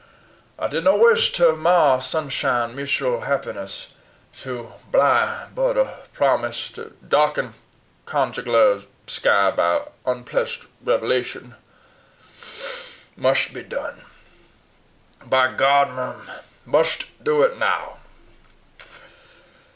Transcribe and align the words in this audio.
I 0.57 0.65
did 0.65 0.83
no 0.85 0.95
wish 0.95 1.31
to 1.33 1.55
mar 1.55 1.99
sushine 1.99 2.73
mushal 2.73 3.21
happ'ness, 3.21 3.89
to 4.39 4.73
bligh 4.91 5.45
bud 5.53 5.77
o' 5.77 5.95
promise, 6.11 6.71
to 6.71 6.93
darken 7.07 7.53
conjuglar 8.07 8.83
sky 9.05 9.51
by 9.51 9.87
unpleasht 10.03 10.65
revelashun. 10.83 11.53
Musht 13.15 13.53
be 13.53 13.61
done 13.61 14.03
by 15.23 15.53
God, 15.53 15.89
m'm, 15.89 16.31
musht 16.65 17.05
do 17.21 17.43
it 17.43 17.59
now. 17.59 17.99